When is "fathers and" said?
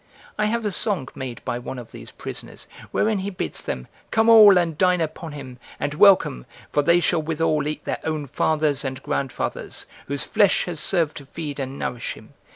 8.25-9.03